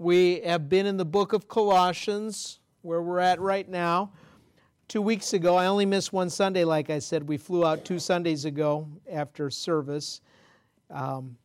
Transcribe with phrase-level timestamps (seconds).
[0.00, 4.12] We have been in the book of Colossians, where we're at right now.
[4.88, 7.28] Two weeks ago, I only missed one Sunday, like I said.
[7.28, 10.22] We flew out two Sundays ago after service.
[10.88, 11.36] Um,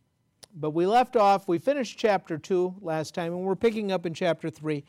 [0.55, 4.13] but we left off, we finished chapter 2 last time, and we're picking up in
[4.13, 4.85] chapter 3.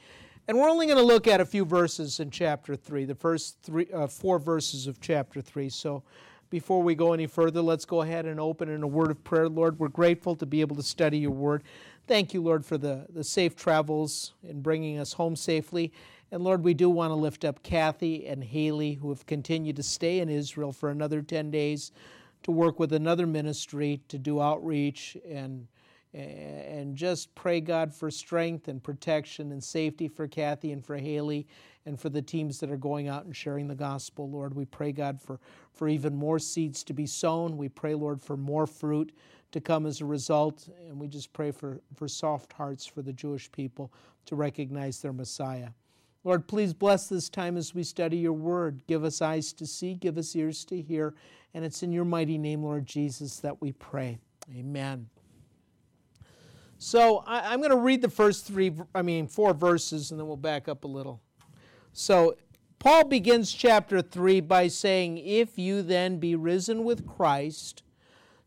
[0.46, 3.58] And we're only going to look at a few verses in chapter 3, the first
[3.64, 5.68] three, uh, four verses of chapter 3.
[5.70, 6.04] So
[6.50, 9.48] before we go any further, let's go ahead and open in a word of prayer.
[9.48, 11.64] Lord, we're grateful to be able to study your word.
[12.06, 15.92] Thank you, Lord, for the, the safe travels in bringing us home safely.
[16.30, 19.82] And Lord, we do want to lift up Kathy and Haley, who have continued to
[19.82, 21.90] stay in Israel for another 10 days
[22.44, 25.66] to work with another ministry to do outreach and
[26.14, 31.46] and just pray God for strength and protection and safety for Kathy and for Haley
[31.84, 34.54] and for the teams that are going out and sharing the gospel, Lord.
[34.54, 35.38] We pray, God, for,
[35.74, 37.58] for even more seeds to be sown.
[37.58, 39.12] We pray, Lord, for more fruit
[39.56, 40.68] to come as a result.
[40.86, 43.90] And we just pray for, for soft hearts for the Jewish people
[44.26, 45.70] to recognize their Messiah.
[46.24, 48.82] Lord, please bless this time as we study your word.
[48.86, 51.14] Give us eyes to see, give us ears to hear.
[51.54, 54.18] And it's in your mighty name, Lord Jesus, that we pray.
[54.54, 55.08] Amen.
[56.78, 60.26] So I, am going to read the first three, I mean, four verses, and then
[60.26, 61.22] we'll back up a little.
[61.94, 62.36] So
[62.78, 67.82] Paul begins chapter 3 by saying, If you then be risen with Christ,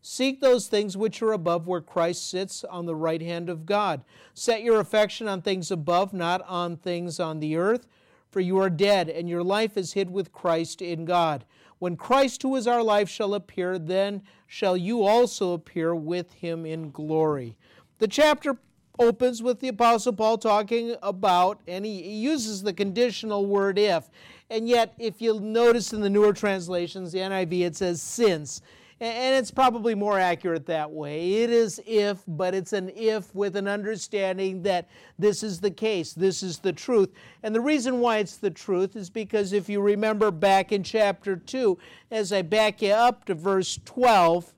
[0.02, 4.02] seek those things which are above where Christ sits on the right hand of God.
[4.34, 7.86] Set your affection on things above, not on things on the earth,
[8.30, 11.44] for you are dead, and your life is hid with Christ in God.
[11.78, 16.66] When Christ, who is our life, shall appear, then shall you also appear with him
[16.66, 17.56] in glory.
[17.98, 18.58] The chapter
[18.98, 24.10] opens with the Apostle Paul talking about, and he uses the conditional word if.
[24.50, 28.60] And yet, if you'll notice in the newer translations, the NIV, it says since.
[29.02, 31.36] And it's probably more accurate that way.
[31.42, 36.12] It is if, but it's an if with an understanding that this is the case,
[36.12, 37.08] this is the truth.
[37.42, 41.34] And the reason why it's the truth is because if you remember back in chapter
[41.34, 41.78] 2,
[42.10, 44.52] as I back you up to verse 12,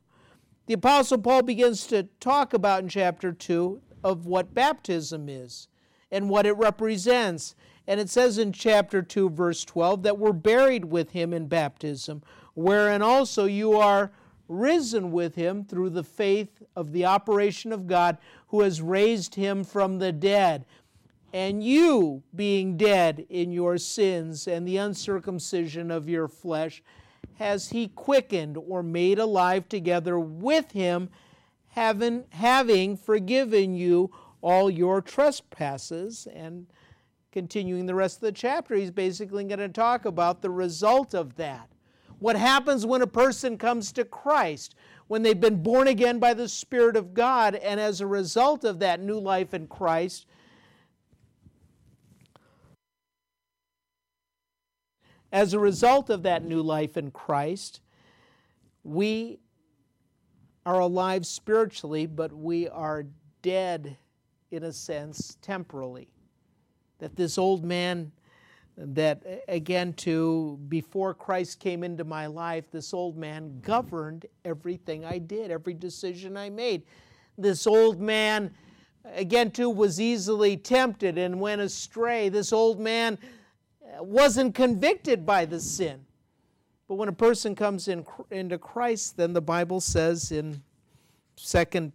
[0.67, 5.69] the Apostle Paul begins to talk about in chapter 2 of what baptism is
[6.11, 7.55] and what it represents.
[7.87, 12.25] And it says in chapter 2, verse 12, that we're buried with him in baptism,
[12.55, 14.11] wherein also you are
[14.53, 18.19] risen with him through the faith of the operation of God
[18.49, 20.65] who has raised him from the dead.
[21.33, 26.83] And you, being dead in your sins and the uncircumcision of your flesh,
[27.39, 31.09] has he quickened or made alive together with him,
[31.69, 34.11] having, having forgiven you
[34.43, 36.29] all your trespasses.
[36.35, 36.67] And
[37.33, 41.37] continuing the rest of the chapter, he's basically going to talk about the result of
[41.37, 41.72] that.
[42.23, 44.77] What happens when a person comes to Christ,
[45.09, 48.79] when they've been born again by the Spirit of God, and as a result of
[48.79, 50.27] that new life in Christ,
[55.33, 57.81] As a result of that new life in Christ,
[58.85, 59.39] we
[60.67, 63.07] are alive spiritually, but we are
[63.41, 63.97] dead
[64.51, 66.09] in a sense temporally.
[66.99, 68.13] That this old man,
[68.77, 75.19] that again, to before Christ came into my life, this old man governed everything I
[75.19, 76.83] did, every decision I made.
[77.37, 78.53] This old man,
[79.05, 82.29] again, too, was easily tempted and went astray.
[82.29, 83.19] This old man
[83.83, 86.05] uh, wasn't convicted by the sin.
[86.89, 90.63] But when a person comes in, into Christ, then the Bible says in
[91.37, 91.93] 2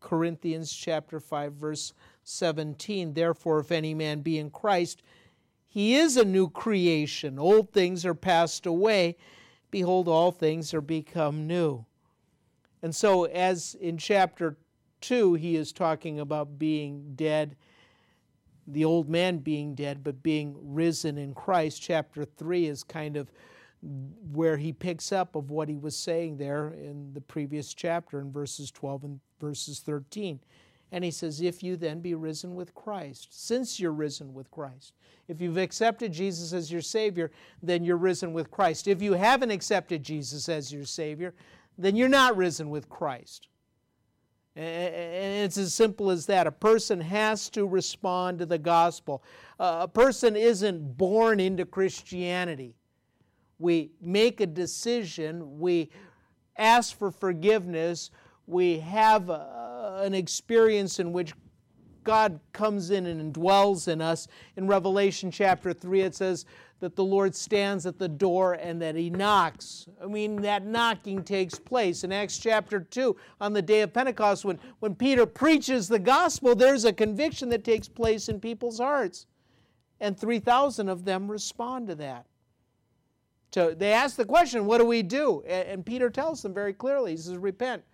[0.00, 1.92] Corinthians chapter 5 verse
[2.24, 5.02] 17, therefore if any man be in Christ,
[5.72, 7.38] he is a new creation.
[7.38, 9.16] Old things are passed away.
[9.70, 11.86] Behold, all things are become new.
[12.82, 14.56] And so, as in chapter
[15.00, 17.56] 2, he is talking about being dead
[18.66, 21.82] the old man being dead, but being risen in Christ.
[21.82, 23.30] Chapter 3 is kind of
[24.32, 28.30] where he picks up of what he was saying there in the previous chapter in
[28.30, 30.38] verses 12 and verses 13.
[30.92, 34.92] And he says, If you then be risen with Christ, since you're risen with Christ,
[35.26, 37.30] if you've accepted Jesus as your Savior,
[37.62, 38.86] then you're risen with Christ.
[38.86, 41.34] If you haven't accepted Jesus as your Savior,
[41.78, 43.48] then you're not risen with Christ.
[44.54, 46.46] And it's as simple as that.
[46.46, 49.24] A person has to respond to the gospel.
[49.58, 52.76] A person isn't born into Christianity.
[53.58, 55.90] We make a decision, we
[56.58, 58.10] ask for forgiveness,
[58.46, 59.61] we have a,
[60.02, 61.32] an experience in which
[62.04, 64.26] God comes in and dwells in us.
[64.56, 66.44] In Revelation chapter 3, it says
[66.80, 69.86] that the Lord stands at the door and that he knocks.
[70.02, 72.02] I mean, that knocking takes place.
[72.02, 76.56] In Acts chapter 2, on the day of Pentecost, when, when Peter preaches the gospel,
[76.56, 79.26] there's a conviction that takes place in people's hearts.
[80.00, 82.26] And 3,000 of them respond to that.
[83.52, 85.42] So they ask the question, What do we do?
[85.42, 87.84] And Peter tells them very clearly He says, Repent,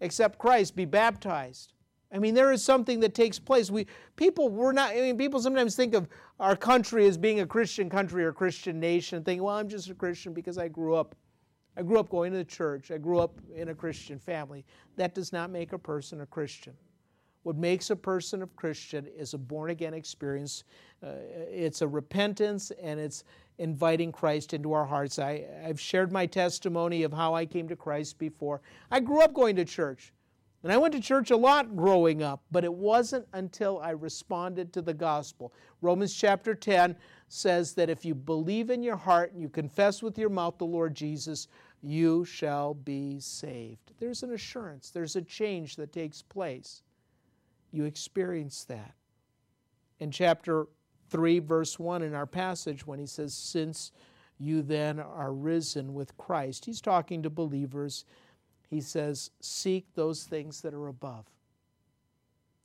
[0.00, 1.72] accept Christ, be baptized.
[2.12, 3.70] I mean, there is something that takes place.
[3.70, 4.90] We people we're not.
[4.90, 6.08] I mean, people sometimes think of
[6.38, 9.94] our country as being a Christian country or Christian nation, think, well, I'm just a
[9.94, 11.14] Christian because I grew up.
[11.76, 12.90] I grew up going to the church.
[12.90, 14.64] I grew up in a Christian family.
[14.96, 16.74] That does not make a person a Christian.
[17.42, 20.64] What makes a person a Christian is a born again experience.
[21.02, 21.10] Uh,
[21.50, 23.24] it's a repentance and it's
[23.58, 25.18] inviting Christ into our hearts.
[25.18, 28.60] I, I've shared my testimony of how I came to Christ before.
[28.90, 30.12] I grew up going to church.
[30.62, 34.72] And I went to church a lot growing up, but it wasn't until I responded
[34.72, 35.52] to the gospel.
[35.80, 36.96] Romans chapter 10
[37.28, 40.66] says that if you believe in your heart and you confess with your mouth the
[40.66, 41.46] Lord Jesus,
[41.82, 43.92] you shall be saved.
[44.00, 46.82] There's an assurance, there's a change that takes place.
[47.70, 48.94] You experience that.
[50.00, 50.66] In chapter
[51.10, 53.92] 3, verse 1 in our passage, when he says, Since
[54.38, 58.04] you then are risen with Christ, he's talking to believers
[58.68, 61.26] he says, Seek those things that are above.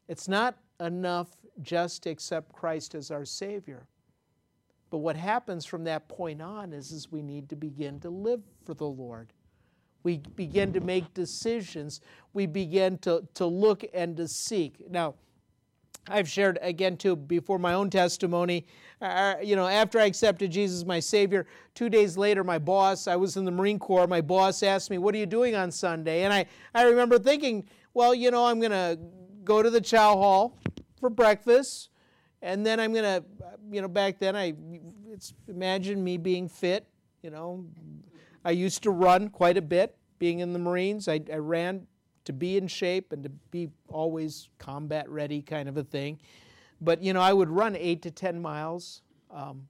[0.08, 1.30] It's not enough
[1.62, 3.88] just to accept Christ as our Savior.
[4.90, 8.42] But what happens from that point on is, is we need to begin to live
[8.66, 9.32] for the Lord.
[10.04, 12.02] We begin to make decisions.
[12.34, 14.90] We begin to, to look and to seek.
[14.90, 15.16] Now,
[16.08, 18.66] I've shared again too before my own testimony.
[19.02, 23.16] Uh, you know, after I accepted Jesus my Savior, two days later, my boss, I
[23.16, 26.24] was in the Marine Corps, my boss asked me, What are you doing on Sunday?
[26.24, 29.00] And I, I remember thinking, Well, you know, I'm going to
[29.44, 30.58] go to the chow hall
[31.00, 31.90] for breakfast,
[32.42, 33.24] and then I'm going to,
[33.72, 34.54] you know, back then, I
[35.12, 36.88] it's, imagine me being fit,
[37.22, 37.66] you know.
[38.44, 41.08] I used to run quite a bit being in the Marines.
[41.08, 41.86] I, I ran
[42.26, 46.20] to be in shape and to be always combat ready kind of a thing.
[46.80, 49.68] But, you know, I would run eight to 10 miles um,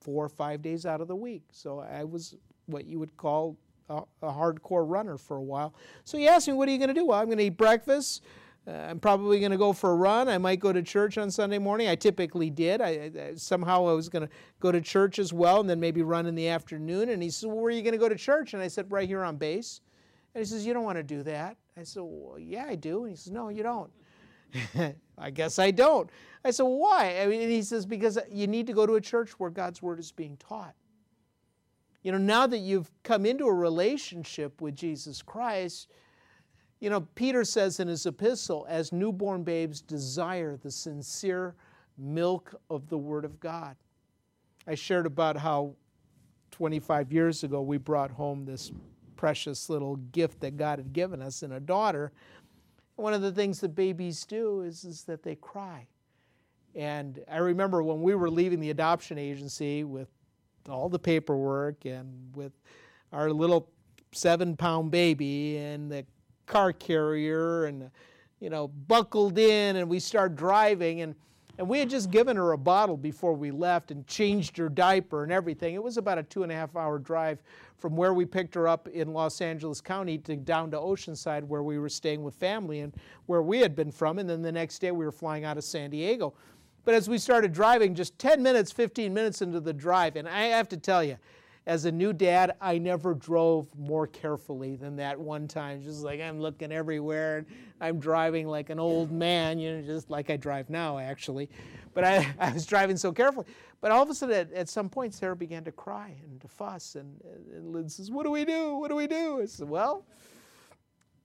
[0.00, 1.42] four or five days out of the week.
[1.52, 3.56] So I was what you would call
[3.88, 5.74] a, a hardcore runner for a while.
[6.04, 7.06] So he asked me, What are you going to do?
[7.06, 8.22] Well, I'm going to eat breakfast.
[8.66, 10.28] Uh, I'm probably going to go for a run.
[10.28, 11.88] I might go to church on Sunday morning.
[11.88, 12.80] I typically did.
[12.80, 16.02] I, I somehow I was going to go to church as well, and then maybe
[16.02, 17.08] run in the afternoon.
[17.08, 18.90] And he said, well, "Where are you going to go to church?" And I said,
[18.90, 19.80] "Right here on base."
[20.34, 23.04] And he says, "You don't want to do that." I said, well, yeah, I do.
[23.04, 23.90] And he says, no, you don't.
[25.18, 26.10] I guess I don't.
[26.44, 27.20] I said, why?
[27.20, 29.98] I mean, he says, because you need to go to a church where God's word
[29.98, 30.74] is being taught.
[32.02, 35.88] You know, now that you've come into a relationship with Jesus Christ,
[36.80, 41.54] you know, Peter says in his epistle, as newborn babes desire the sincere
[41.96, 43.76] milk of the Word of God.
[44.66, 45.76] I shared about how
[46.50, 48.72] 25 years ago we brought home this
[49.22, 52.10] precious little gift that God had given us in a daughter.
[52.96, 55.86] One of the things that babies do is, is that they cry.
[56.74, 60.08] And I remember when we were leaving the adoption agency with
[60.68, 62.50] all the paperwork and with
[63.12, 63.70] our little
[64.10, 66.04] seven pound baby and the
[66.46, 67.92] car carrier and,
[68.40, 71.14] you know, buckled in and we start driving and
[71.58, 75.22] and we had just given her a bottle before we left and changed her diaper
[75.22, 75.74] and everything.
[75.74, 77.42] It was about a two and a half hour drive
[77.78, 81.62] from where we picked her up in Los Angeles County to down to Oceanside where
[81.62, 82.94] we were staying with family and
[83.26, 84.18] where we had been from.
[84.18, 86.34] And then the next day we were flying out of San Diego.
[86.84, 90.44] But as we started driving, just 10 minutes, 15 minutes into the drive, and I
[90.46, 91.16] have to tell you,
[91.66, 95.82] as a new dad, I never drove more carefully than that one time.
[95.82, 97.46] Just like I'm looking everywhere and
[97.80, 101.48] I'm driving like an old man, you know, just like I drive now, actually.
[101.94, 103.46] But I, I was driving so carefully.
[103.80, 106.48] But all of a sudden, at, at some point, Sarah began to cry and to
[106.48, 106.96] fuss.
[106.96, 107.20] And,
[107.54, 108.76] and Lynn says, What do we do?
[108.76, 109.40] What do we do?
[109.42, 110.04] I said, Well,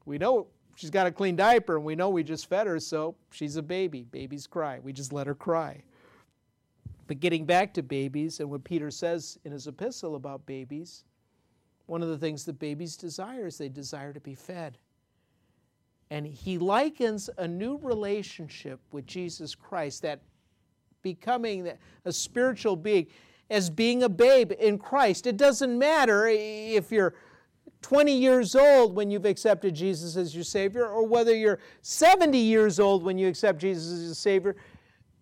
[0.06, 3.16] we know she's got a clean diaper and we know we just fed her, so
[3.32, 4.04] she's a baby.
[4.04, 4.80] Babies cry.
[4.80, 5.84] We just let her cry.
[7.08, 11.06] But getting back to babies and what Peter says in his epistle about babies,
[11.86, 14.78] one of the things that babies desire is they desire to be fed.
[16.10, 20.22] And he likens a new relationship with Jesus Christ, that
[21.02, 21.72] becoming
[22.06, 23.08] a spiritual being,
[23.50, 25.28] as being a babe in Christ.
[25.28, 27.14] It doesn't matter if you're
[27.82, 32.80] 20 years old when you've accepted Jesus as your Savior, or whether you're 70 years
[32.80, 34.56] old when you accept Jesus as your Savior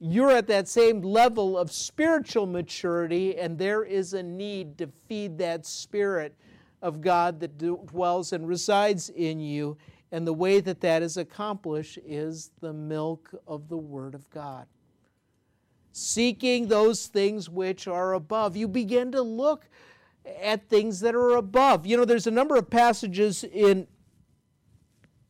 [0.07, 5.39] you're at that same level of spiritual maturity, and there is a need to feed
[5.39, 6.35] that spirit
[6.83, 9.77] of God that dwells and resides in you.
[10.11, 14.67] And the way that that is accomplished is the milk of the Word of God.
[15.91, 18.55] Seeking those things which are above.
[18.55, 19.67] You begin to look
[20.39, 21.87] at things that are above.
[21.87, 23.87] You know, there's a number of passages in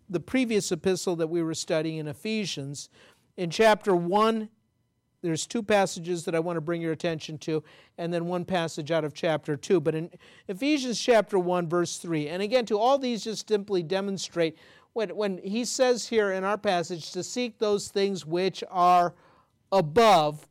[0.10, 2.90] the previous epistle that we were studying in Ephesians.
[3.38, 4.50] In chapter 1,
[5.22, 7.64] there's two passages that I want to bring your attention to,
[7.98, 9.80] and then one passage out of chapter 2.
[9.80, 10.10] But in
[10.48, 14.58] Ephesians chapter 1, verse 3, and again, to all these just simply demonstrate
[14.94, 19.14] when, when he says here in our passage to seek those things which are
[19.72, 20.48] above,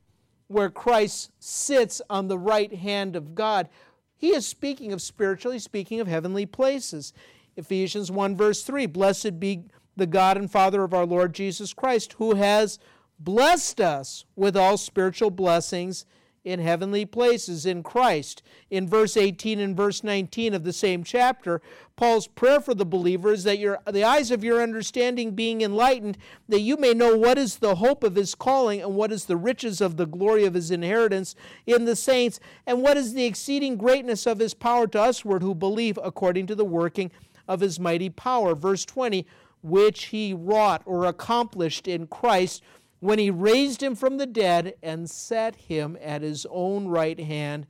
[0.49, 3.69] where Christ sits on the right hand of God.
[4.17, 7.13] He is speaking of spiritually, speaking of heavenly places.
[7.57, 9.65] Ephesians 1, verse 3 Blessed be
[9.97, 12.79] the God and Father of our Lord Jesus Christ, who has
[13.19, 16.07] blessed us with all spiritual blessings
[16.45, 18.43] in heavenly places in Christ.
[18.71, 21.63] In verse 18 and verse 19 of the same chapter,
[21.97, 26.19] Paul's prayer for the believer is that your, the eyes of your understanding being enlightened,
[26.49, 29.37] that you may know what is the hope of his calling and what is the
[29.37, 31.35] riches of the glory of his inheritance
[31.67, 35.55] in the saints, and what is the exceeding greatness of his power to usward who
[35.55, 37.11] believe according to the working
[37.49, 38.55] of his mighty power.
[38.55, 39.27] Verse 20,
[39.63, 42.63] which he wrought or accomplished in Christ
[43.05, 47.67] when he raised him from the dead and set him at his own right hand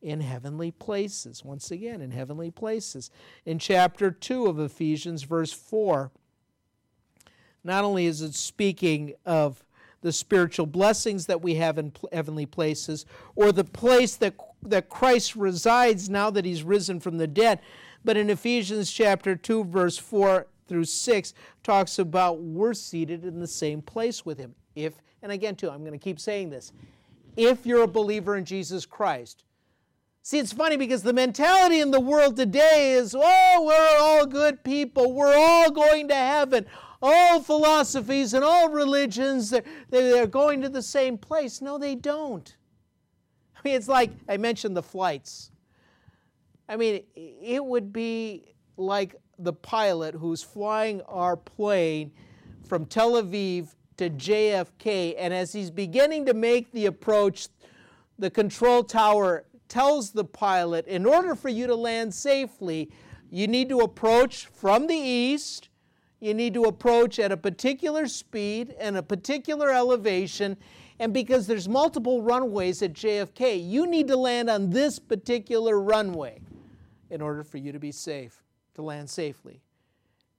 [0.00, 1.44] in heavenly places.
[1.44, 3.08] Once again, in heavenly places.
[3.46, 6.10] In chapter 2 of Ephesians, verse 4,
[7.62, 9.62] not only is it speaking of
[10.00, 14.34] the spiritual blessings that we have in heavenly places, or the place that,
[14.64, 17.60] that Christ resides now that he's risen from the dead,
[18.04, 23.46] but in Ephesians chapter 2, verse 4 through 6, talks about we're seated in the
[23.46, 24.56] same place with him.
[24.74, 26.72] If, and again, too, I'm going to keep saying this,
[27.36, 29.44] if you're a believer in Jesus Christ.
[30.24, 34.62] See, it's funny because the mentality in the world today is, oh, we're all good
[34.62, 35.12] people.
[35.12, 36.66] We're all going to heaven.
[37.02, 41.60] All philosophies and all religions, they're, they're going to the same place.
[41.60, 42.56] No, they don't.
[43.56, 45.50] I mean, it's like I mentioned the flights.
[46.68, 52.12] I mean, it would be like the pilot who's flying our plane
[52.68, 57.48] from Tel Aviv to JFK, and as he's beginning to make the approach,
[58.18, 62.90] the control tower tells the pilot, in order for you to land safely,
[63.30, 65.68] you need to approach from the east,
[66.20, 70.56] you need to approach at a particular speed and a particular elevation,
[70.98, 76.40] and because there's multiple runways at JFK, you need to land on this particular runway
[77.08, 78.42] in order for you to be safe,
[78.74, 79.62] to land safely.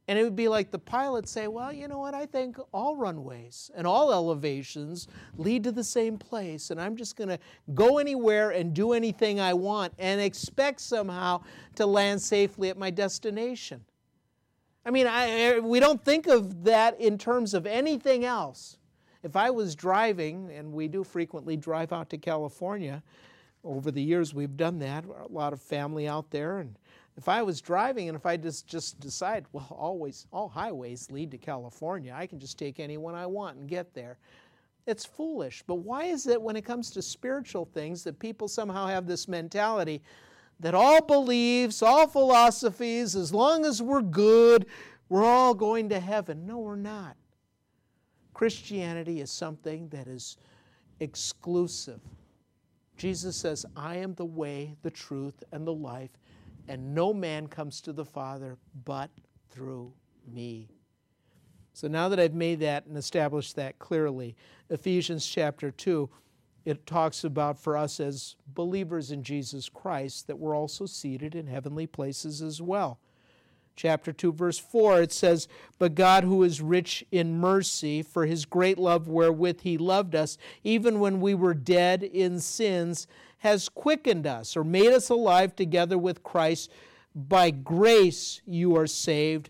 [0.08, 2.14] And it would be like the pilot say, well, you know what?
[2.14, 5.08] I think all runways and all elevations
[5.38, 7.40] lead to the same place, and I'm just going to
[7.74, 11.44] go anywhere and do anything I want and expect somehow
[11.76, 13.86] to land safely at my destination.
[14.86, 18.78] I mean, I, we don't think of that in terms of anything else.
[19.24, 23.02] If I was driving, and we do frequently drive out to California,
[23.64, 26.78] over the years we've done that, a lot of family out there, and
[27.16, 31.32] if I was driving and if I just, just decide, well, always, all highways lead
[31.32, 34.18] to California, I can just take any one I want and get there.
[34.88, 35.64] It's foolish.
[35.66, 39.28] But why is it when it comes to spiritual things that people somehow have this
[39.28, 40.02] mentality
[40.60, 44.66] that all beliefs, all philosophies, as long as we're good,
[45.08, 46.46] we're all going to heaven?
[46.46, 47.16] No, we're not.
[48.34, 50.38] Christianity is something that is
[51.00, 52.02] exclusive.
[52.98, 56.12] Jesus says, I am the way, the truth, and the life
[56.68, 59.10] and no man comes to the Father but
[59.50, 59.94] through
[60.32, 60.70] me.
[61.74, 64.36] So now that I've made that and established that clearly,
[64.70, 66.10] Ephesians chapter 2,
[66.66, 71.48] it talks about for us as believers in Jesus Christ that we're also seated in
[71.48, 73.00] heavenly places as well.
[73.76, 75.48] Chapter 2, verse 4, it says,
[75.80, 80.38] But God, who is rich in mercy, for his great love wherewith he loved us,
[80.64, 83.08] even when we were dead in sins,
[83.44, 86.72] has quickened us or made us alive together with Christ.
[87.14, 89.50] By grace you are saved,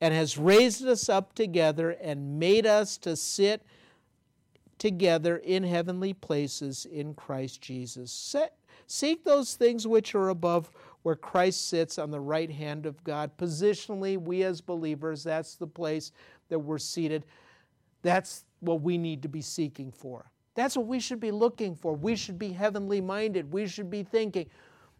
[0.00, 3.62] and has raised us up together and made us to sit
[4.76, 8.10] together in heavenly places in Christ Jesus.
[8.10, 8.54] Set,
[8.88, 10.68] seek those things which are above
[11.02, 13.30] where Christ sits on the right hand of God.
[13.38, 16.10] Positionally, we as believers, that's the place
[16.48, 17.24] that we're seated.
[18.02, 20.32] That's what we need to be seeking for.
[20.58, 21.94] That's what we should be looking for.
[21.94, 23.52] We should be heavenly minded.
[23.52, 24.46] We should be thinking,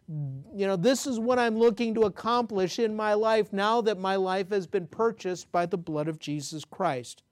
[0.07, 4.15] you know, this is what I'm looking to accomplish in my life now that my
[4.15, 7.23] life has been purchased by the blood of Jesus Christ.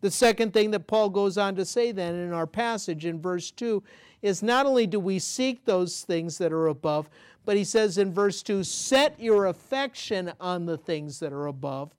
[0.00, 3.50] The second thing that Paul goes on to say then in our passage in verse
[3.50, 3.82] 2
[4.22, 7.10] is not only do we seek those things that are above,
[7.44, 11.94] but he says in verse 2 set your affection on the things that are above,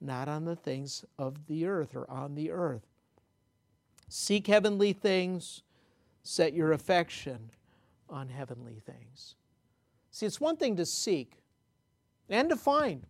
[0.00, 2.88] not on the things of the earth or on the earth.
[4.14, 5.62] Seek heavenly things,
[6.22, 7.48] set your affection
[8.10, 9.36] on heavenly things.
[10.10, 11.38] See, it's one thing to seek
[12.28, 13.06] and to find.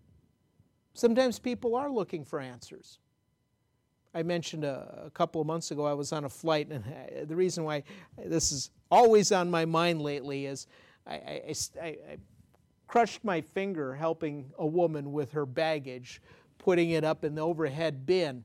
[0.95, 3.01] Sometimes people are looking for answers.
[4.15, 6.85] I mentioned a, a, couple of months ago I was on a flight, and
[7.29, 7.83] the reason why
[8.17, 10.69] this is always on my mind lately is
[11.05, 12.17] I, I, I, I
[12.87, 16.23] crushed my finger helping a woman with her baggage,
[16.59, 18.45] putting it up in the overhead bin.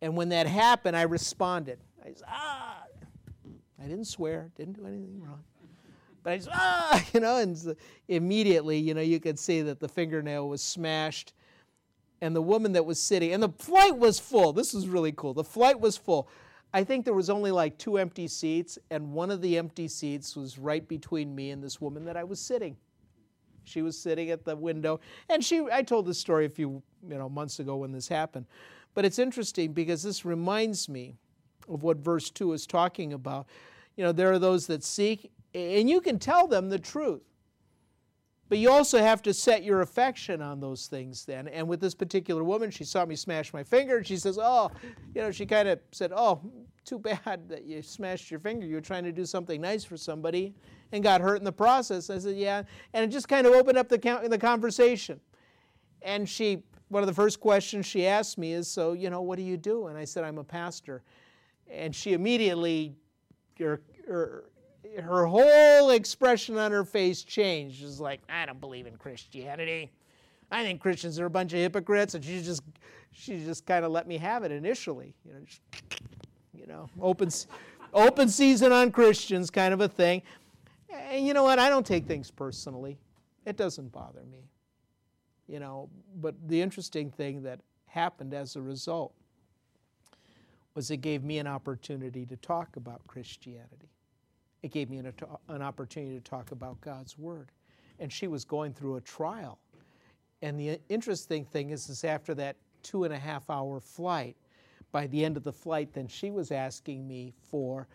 [0.00, 1.80] And when that happened, I responded.
[2.08, 2.82] I said, ah!
[3.80, 5.42] I didn't swear, didn't do anything wrong.
[6.22, 7.04] But I said, ah!
[7.14, 7.76] You know, and
[8.08, 11.34] immediately, you know, you could see that the fingernail was smashed
[12.20, 14.52] and the woman that was sitting, and the flight was full.
[14.52, 15.34] This was really cool.
[15.34, 16.28] The flight was full.
[16.74, 20.34] I think there was only like two empty seats, and one of the empty seats
[20.34, 22.76] was right between me and this woman that I was sitting.
[23.62, 24.98] She was sitting at the window,
[25.28, 25.60] and she.
[25.70, 28.46] I told this story a few you know months ago when this happened,
[28.94, 31.14] but it's interesting because this reminds me
[31.68, 33.46] of what verse two is talking about.
[33.96, 37.22] You know, there are those that seek, and you can tell them the truth.
[38.48, 41.48] But you also have to set your affection on those things then.
[41.48, 44.70] And with this particular woman, she saw me smash my finger and she says, Oh,
[45.14, 46.40] you know, she kind of said, Oh,
[46.84, 48.66] too bad that you smashed your finger.
[48.66, 50.54] You were trying to do something nice for somebody
[50.92, 52.08] and got hurt in the process.
[52.08, 52.62] I said, Yeah.
[52.94, 53.98] And it just kind of opened up the,
[54.30, 55.20] the conversation.
[56.00, 59.36] And she, one of the first questions she asked me is, So, you know, what
[59.36, 59.88] do you do?
[59.88, 61.02] And I said, I'm a pastor.
[61.70, 62.94] And she immediately,
[63.58, 64.44] her, her,
[65.02, 67.80] her whole expression on her face changed.
[67.80, 69.90] She's like, I don't believe in Christianity.
[70.50, 72.62] I think Christians are a bunch of hypocrites, and she just
[73.12, 75.14] she just kind of let me have it initially.
[75.24, 75.60] You know, just,
[76.54, 77.28] you know, open
[77.92, 80.22] open season on Christians kind of a thing.
[80.90, 81.58] And you know what?
[81.58, 82.98] I don't take things personally.
[83.44, 84.48] It doesn't bother me.
[85.46, 89.12] You know, but the interesting thing that happened as a result
[90.78, 93.90] was it gave me an opportunity to talk about Christianity.
[94.62, 95.12] It gave me an,
[95.48, 97.50] an opportunity to talk about God's Word.
[97.98, 99.58] And she was going through a trial.
[100.40, 102.54] And the interesting thing is, is after that
[102.84, 104.36] two and a half hour flight,
[104.92, 107.88] by the end of the flight, then she was asking me for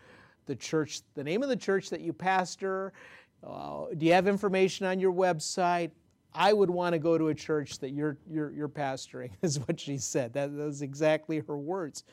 [0.44, 2.92] the church, the name of the church that you pastor.
[3.42, 5.90] Uh, do you have information on your website?
[6.34, 9.80] I would want to go to a church that you're, you're, you're pastoring, is what
[9.80, 10.34] she said.
[10.34, 12.04] That, that was exactly her words.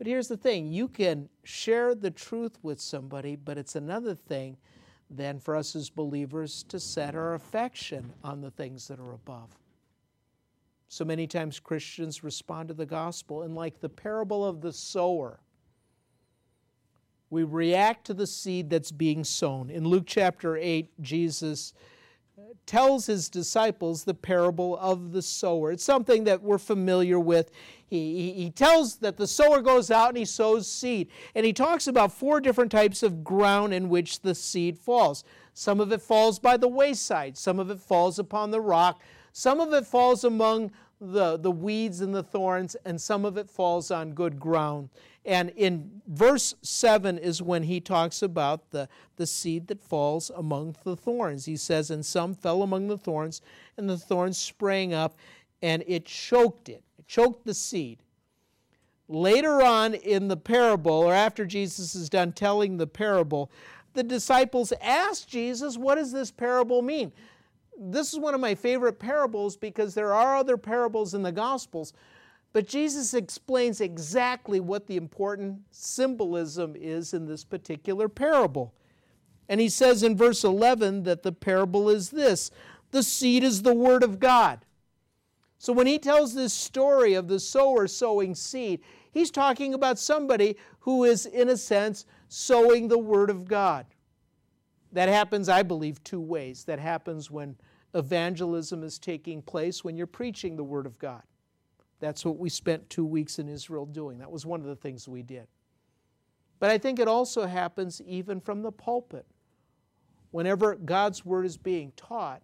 [0.00, 4.56] But here's the thing you can share the truth with somebody, but it's another thing
[5.10, 9.50] than for us as believers to set our affection on the things that are above.
[10.88, 15.40] So many times Christians respond to the gospel, and like the parable of the sower,
[17.28, 19.68] we react to the seed that's being sown.
[19.68, 21.74] In Luke chapter 8, Jesus
[22.70, 25.72] tells his disciples the parable of the sower.
[25.72, 27.50] It's something that we're familiar with.
[27.88, 31.08] He, he, tells that the sower goes out and he sows seed.
[31.34, 35.24] And he talks about four different types of ground in which the seed falls.
[35.52, 39.02] Some of it falls by the wayside, some of it falls upon the rock,
[39.32, 43.48] some of it falls among the, the weeds and the thorns, and some of it
[43.48, 44.90] falls on good ground.
[45.24, 50.76] And in verse 7 is when he talks about the, the seed that falls among
[50.84, 51.46] the thorns.
[51.46, 53.40] He says, And some fell among the thorns,
[53.76, 55.16] and the thorns sprang up,
[55.62, 56.82] and it choked it.
[56.98, 58.02] It choked the seed.
[59.08, 63.50] Later on in the parable, or after Jesus is done telling the parable,
[63.94, 67.12] the disciples ask Jesus, What does this parable mean?
[67.80, 71.94] This is one of my favorite parables because there are other parables in the Gospels
[72.52, 78.74] but Jesus explains exactly what the important symbolism is in this particular parable.
[79.48, 82.50] And he says in verse 11 that the parable is this
[82.90, 84.64] the seed is the word of God.
[85.58, 88.80] So when he tells this story of the sower sowing seed,
[89.12, 93.86] he's talking about somebody who is, in a sense, sowing the word of God.
[94.92, 96.64] That happens, I believe, two ways.
[96.64, 97.56] That happens when
[97.94, 101.22] evangelism is taking place, when you're preaching the word of God.
[101.98, 104.18] That's what we spent two weeks in Israel doing.
[104.18, 105.46] That was one of the things we did.
[106.58, 109.26] But I think it also happens even from the pulpit.
[110.30, 112.42] Whenever God's Word is being taught,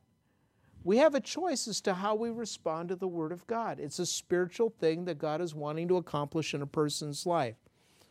[0.84, 3.80] we have a choice as to how we respond to the Word of God.
[3.80, 7.56] It's a spiritual thing that God is wanting to accomplish in a person's life.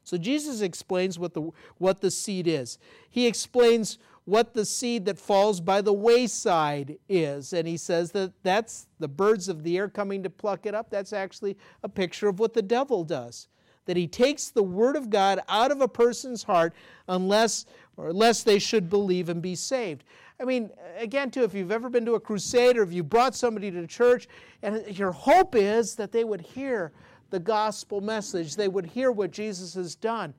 [0.03, 2.77] So Jesus explains what the, what the seed is.
[3.09, 7.53] He explains what the seed that falls by the wayside is.
[7.53, 10.89] And he says that that's the birds of the air coming to pluck it up.
[10.89, 13.47] That's actually a picture of what the devil does.
[13.85, 16.73] That he takes the word of God out of a person's heart
[17.07, 17.65] unless
[17.97, 20.03] or unless they should believe and be saved.
[20.39, 23.35] I mean, again, too, if you've ever been to a crusade or if you brought
[23.35, 24.27] somebody to church,
[24.61, 26.91] and your hope is that they would hear
[27.29, 30.33] the gospel message, they would hear what Jesus has done.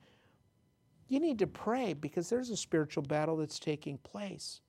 [1.08, 4.60] You need to pray because there's a spiritual battle that's taking place.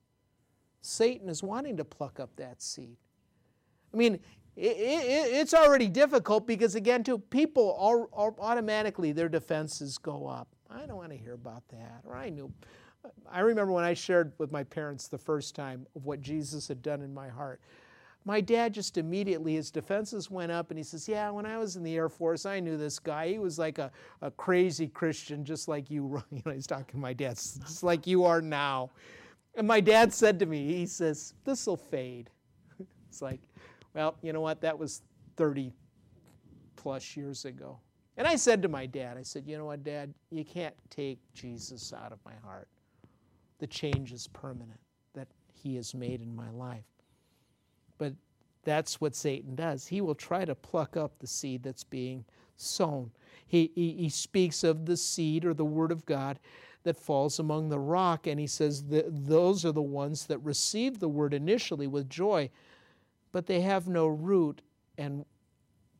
[0.80, 2.96] Satan is wanting to pluck up that seed.
[3.92, 4.14] I mean,
[4.56, 7.76] it, it, it's already difficult because, again, too, people
[8.38, 10.48] automatically their defenses go up.
[10.70, 12.02] I don't want to hear about that.
[12.04, 12.52] Or I knew.
[13.30, 16.82] I remember when I shared with my parents the first time of what Jesus had
[16.82, 17.60] done in my heart.
[18.28, 21.76] My dad just immediately, his defenses went up and he says, Yeah, when I was
[21.76, 23.28] in the Air Force, I knew this guy.
[23.28, 26.22] He was like a, a crazy Christian, just like you.
[26.30, 28.90] You know, he's talking to my dad, just like you are now.
[29.54, 32.28] And my dad said to me, He says, This will fade.
[33.08, 33.40] it's like,
[33.94, 34.60] well, you know what?
[34.60, 35.00] That was
[35.38, 35.72] 30
[36.76, 37.80] plus years ago.
[38.18, 41.18] And I said to my dad, I said, you know what, Dad, you can't take
[41.32, 42.68] Jesus out of my heart.
[43.58, 44.80] The change is permanent
[45.14, 46.84] that he has made in my life.
[47.98, 48.14] But
[48.64, 49.86] that's what Satan does.
[49.86, 52.24] He will try to pluck up the seed that's being
[52.56, 53.10] sown.
[53.46, 56.38] He, he, he speaks of the seed or the word of God
[56.84, 60.98] that falls among the rock, and he says that those are the ones that receive
[60.98, 62.50] the word initially with joy,
[63.32, 64.62] but they have no root
[64.96, 65.24] and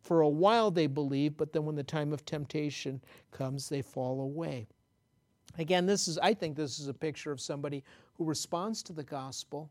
[0.03, 4.23] for a while they believe, but then when the time of temptation comes, they fall
[4.23, 4.67] away.
[5.59, 7.85] Again, this is I think this is a picture of somebody
[8.15, 9.71] who responds to the gospel,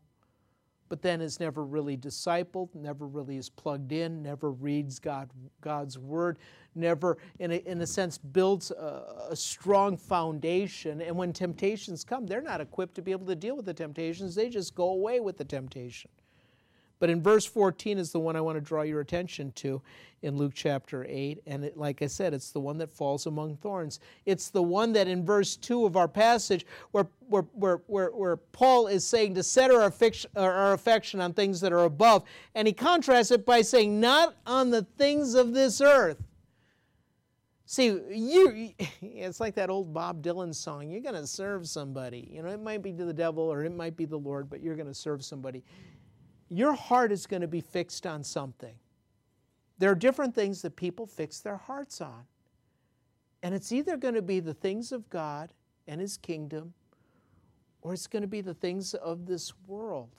[0.88, 5.98] but then is never really discipled, never really is plugged in, never reads God, God's
[5.98, 6.38] word,
[6.74, 11.00] never, in a, in a sense, builds a, a strong foundation.
[11.00, 14.34] And when temptations come, they're not equipped to be able to deal with the temptations,
[14.34, 16.10] they just go away with the temptation.
[16.98, 19.80] But in verse 14 is the one I want to draw your attention to
[20.22, 21.42] in Luke chapter 8.
[21.46, 24.00] And it, like I said, it's the one that falls among thorns.
[24.26, 28.36] It's the one that in verse 2 of our passage, where, where, where, where, where
[28.36, 32.24] Paul is saying to set our affection, our affection on things that are above.
[32.54, 36.18] And he contrasts it by saying, not on the things of this earth.
[37.70, 42.28] See, you it's like that old Bob Dylan song, you're going to serve somebody.
[42.32, 44.62] You know, it might be to the devil or it might be the Lord, but
[44.62, 45.62] you're going to serve somebody
[46.48, 48.74] your heart is going to be fixed on something.
[49.78, 52.24] There are different things that people fix their hearts on.
[53.42, 55.52] And it's either going to be the things of God
[55.86, 56.74] and His kingdom,
[57.82, 60.16] or it's going to be the things of this world,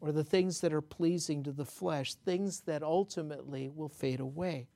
[0.00, 4.68] or the things that are pleasing to the flesh, things that ultimately will fade away.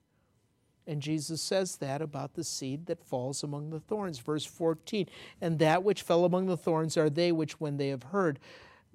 [0.87, 4.17] And Jesus says that about the seed that falls among the thorns.
[4.17, 5.07] Verse 14
[5.39, 8.39] And that which fell among the thorns are they which, when they have heard,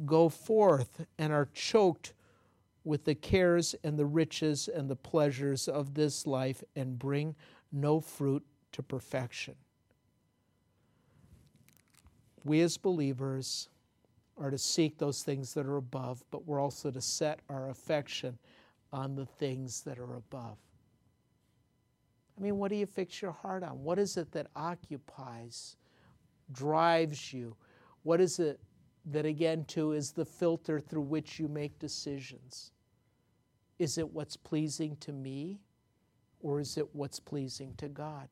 [0.04, 2.14] go forth and are choked
[2.84, 7.34] with the cares and the riches and the pleasures of this life and bring
[7.72, 9.54] no fruit to perfection.
[12.44, 13.68] We as believers
[14.36, 18.38] are to seek those things that are above, but we're also to set our affection
[18.92, 20.58] on the things that are above.
[22.36, 23.82] I mean, what do you fix your heart on?
[23.82, 25.76] What is it that occupies,
[26.52, 27.56] drives you?
[28.02, 28.60] What is it
[29.06, 32.72] that again, too, is the filter through which you make decisions.
[33.78, 35.60] Is it what's pleasing to me
[36.40, 38.28] or is it what's pleasing to God?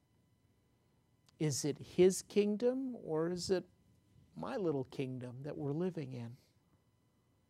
[1.39, 3.65] Is it His kingdom or is it
[4.37, 6.31] my little kingdom that we're living in?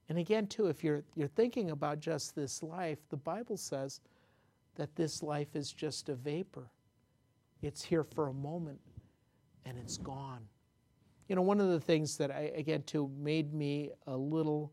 [0.08, 4.00] And again, too, if you're, you're thinking about just this life, the Bible says
[4.74, 6.70] that this life is just a vapor.
[7.62, 8.80] It's here for a moment
[9.64, 10.46] and it's gone.
[11.32, 14.70] You know, one of the things that I, again, too, made me a little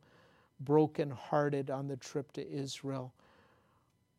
[0.59, 3.13] brokenhearted on the trip to Israel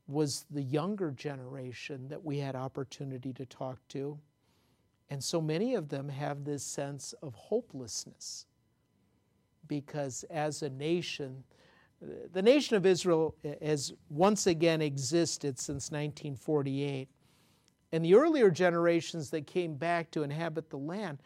[0.08, 4.18] was the younger generation that we had opportunity to talk to.
[5.10, 8.46] And so many of them have this sense of hopelessness
[9.68, 11.44] because as a nation,
[12.32, 17.06] the nation of Israel has once again existed since 1948.
[17.92, 21.18] And the earlier generations that came back to inhabit the land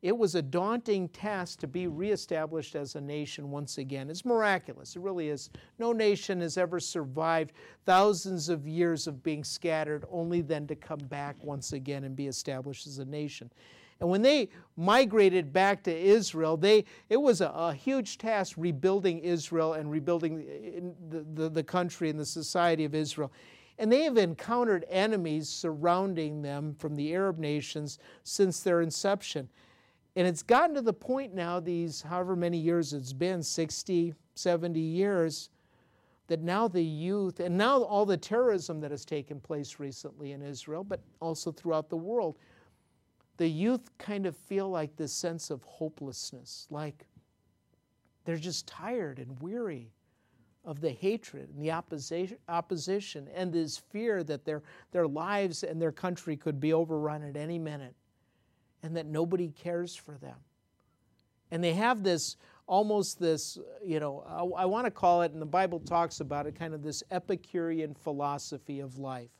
[0.00, 4.08] it was a daunting task to be reestablished as a nation once again.
[4.08, 4.94] It's miraculous.
[4.94, 5.50] It really is.
[5.78, 7.52] No nation has ever survived
[7.84, 12.28] thousands of years of being scattered, only then to come back once again and be
[12.28, 13.50] established as a nation.
[14.00, 19.18] And when they migrated back to Israel, they, it was a, a huge task rebuilding
[19.18, 23.32] Israel and rebuilding the, the, the country and the society of Israel.
[23.80, 29.48] And they have encountered enemies surrounding them from the Arab nations since their inception.
[30.16, 34.80] And it's gotten to the point now, these however many years it's been 60, 70
[34.80, 35.50] years
[36.26, 40.42] that now the youth, and now all the terrorism that has taken place recently in
[40.42, 42.36] Israel, but also throughout the world,
[43.38, 47.06] the youth kind of feel like this sense of hopelessness, like
[48.24, 49.92] They're just tired and weary
[50.64, 55.80] of the hatred and the opposition, opposition and this fear that their, their lives and
[55.80, 57.94] their country could be overrun at any minute
[58.82, 60.36] and that nobody cares for them.
[61.50, 62.36] And they have this
[62.68, 66.46] almost this, you know, I, I want to call it, and the Bible talks about
[66.46, 69.30] it, kind of this Epicurean philosophy of life.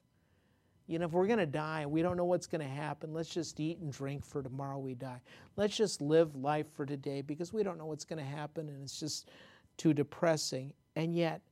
[0.87, 3.12] You know, if we're going to die, we don't know what's going to happen.
[3.12, 5.20] Let's just eat and drink for tomorrow we die.
[5.57, 8.83] Let's just live life for today because we don't know what's going to happen and
[8.83, 9.29] it's just
[9.77, 10.72] too depressing.
[10.96, 11.42] And yet,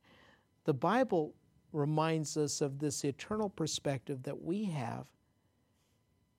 [0.65, 1.35] the Bible
[1.71, 5.05] reminds us of this eternal perspective that we have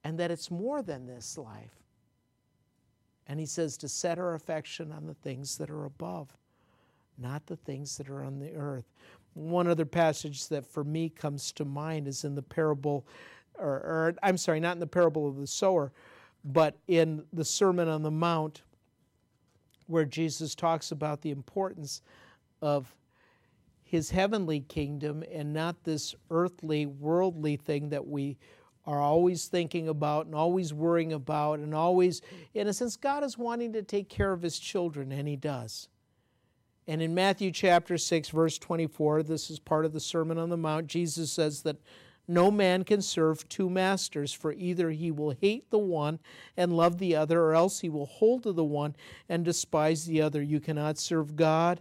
[0.03, 1.83] and that it's more than this life.
[3.27, 6.35] And he says to set our affection on the things that are above,
[7.17, 8.91] not the things that are on the earth.
[9.33, 13.05] One other passage that for me comes to mind is in the parable,
[13.57, 15.91] or, or I'm sorry, not in the parable of the sower,
[16.43, 18.63] but in the Sermon on the Mount,
[19.85, 22.01] where Jesus talks about the importance
[22.61, 22.95] of
[23.83, 28.37] his heavenly kingdom and not this earthly, worldly thing that we
[28.89, 32.23] are always thinking about and always worrying about, and always,
[32.55, 35.89] in a sense, God is wanting to take care of his children, and he does.
[36.87, 40.57] And in Matthew chapter 6, verse 24, this is part of the Sermon on the
[40.57, 41.77] Mount, Jesus says that
[42.27, 46.17] no man can serve two masters, for either he will hate the one
[46.57, 48.95] and love the other, or else he will hold to the one
[49.29, 50.41] and despise the other.
[50.41, 51.79] You cannot serve God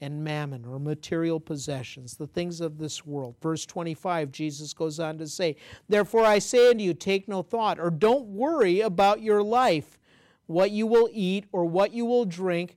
[0.00, 3.36] and mammon or material possessions, the things of this world.
[3.42, 5.56] Verse 25, Jesus goes on to say,
[5.88, 9.98] Therefore I say unto you, take no thought, or don't worry about your life,
[10.46, 12.76] what you will eat or what you will drink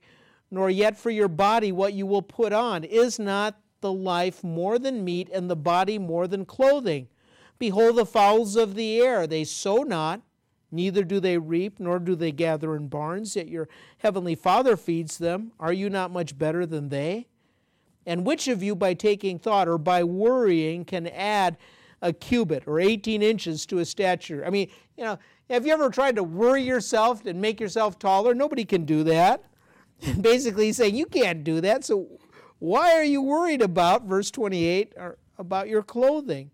[0.52, 2.84] nor yet for your body what you will put on.
[2.84, 7.08] Is not the life more than meat, and the body more than clothing?
[7.58, 10.20] Behold the fowls of the air, they sow not,
[10.72, 15.18] neither do they reap, nor do they gather in barns, yet your heavenly Father feeds
[15.18, 15.52] them.
[15.60, 17.28] Are you not much better than they?
[18.04, 21.56] And which of you, by taking thought or by worrying, can add
[22.00, 24.44] a cubit or 18 inches to a stature?
[24.44, 28.34] I mean, you know, have you ever tried to worry yourself and make yourself taller?
[28.34, 29.44] Nobody can do that.
[30.20, 31.84] basically he's saying you can't do that.
[31.84, 32.08] So
[32.58, 34.94] why are you worried about, verse 28,
[35.38, 36.50] about your clothing?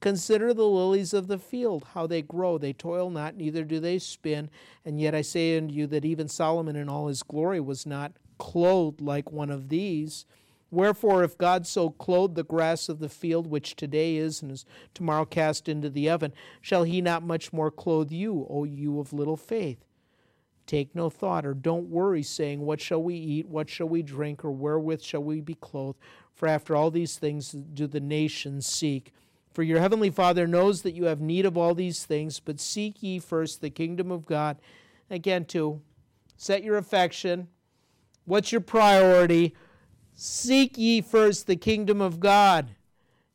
[0.00, 2.56] Consider the lilies of the field, how they grow.
[2.56, 4.48] They toil not, neither do they spin.
[4.84, 8.12] And yet I say unto you that even Solomon in all his glory was not
[8.38, 10.24] clothed like one of these.
[10.70, 14.66] Wherefore, if God so clothe the grass of the field, which today is and is
[14.94, 19.12] tomorrow cast into the oven, shall he not much more clothe you, O you of
[19.12, 19.84] little faith?
[20.66, 23.48] Take no thought or don't worry, saying, What shall we eat?
[23.48, 24.44] What shall we drink?
[24.44, 25.98] Or wherewith shall we be clothed?
[26.34, 29.14] For after all these things do the nations seek.
[29.58, 33.02] For your heavenly Father knows that you have need of all these things, but seek
[33.02, 34.58] ye first the kingdom of God.
[35.10, 35.82] Again, to
[36.36, 37.48] set your affection.
[38.24, 39.56] What's your priority?
[40.14, 42.68] Seek ye first the kingdom of God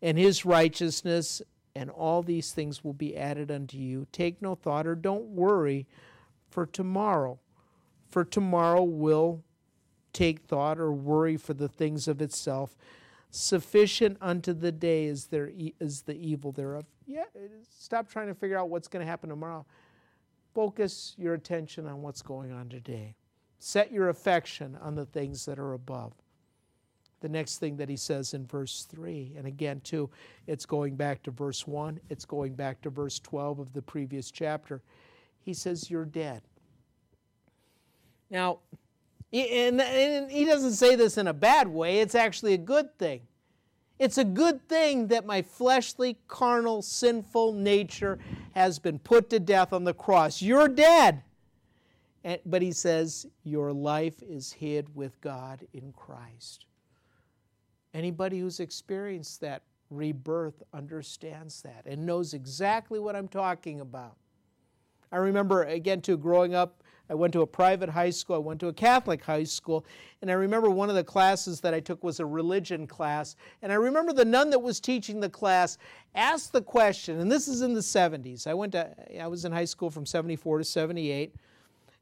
[0.01, 1.41] and his righteousness,
[1.75, 4.07] and all these things will be added unto you.
[4.13, 5.87] Take no thought or don't worry
[6.49, 7.37] for tomorrow,
[8.09, 9.43] for tomorrow will
[10.13, 12.77] take thought or worry for the things of itself.
[13.35, 16.85] Sufficient unto the day is the evil thereof.
[17.07, 17.23] Yeah,
[17.77, 19.65] stop trying to figure out what's going to happen tomorrow.
[20.53, 23.15] Focus your attention on what's going on today.
[23.57, 26.13] Set your affection on the things that are above.
[27.21, 30.09] The next thing that he says in verse 3, and again, too,
[30.45, 34.29] it's going back to verse 1, it's going back to verse 12 of the previous
[34.29, 34.81] chapter
[35.43, 36.41] he says, You're dead.
[38.29, 38.59] Now,
[39.33, 43.21] and, he doesn't say this in a bad way, it's actually a good thing.
[43.99, 48.19] It's a good thing that my fleshly, carnal, sinful nature
[48.53, 50.41] has been put to death on the cross.
[50.41, 51.23] You're dead.
[52.45, 56.65] But he says, Your life is hid with God in Christ.
[57.93, 64.15] Anybody who's experienced that rebirth understands that and knows exactly what I'm talking about.
[65.11, 68.59] I remember, again, too, growing up, I went to a private high school, I went
[68.61, 69.85] to a Catholic high school,
[70.21, 73.35] and I remember one of the classes that I took was a religion class.
[73.61, 75.77] And I remember the nun that was teaching the class
[76.15, 78.47] asked the question, and this is in the 70s.
[78.47, 81.35] I went to, I was in high school from 74 to 78.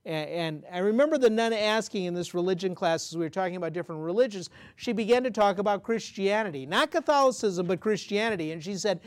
[0.04, 3.74] And I remember the nun asking in this religion class, as we were talking about
[3.74, 8.52] different religions, she began to talk about Christianity, not Catholicism, but Christianity.
[8.52, 9.00] And she said,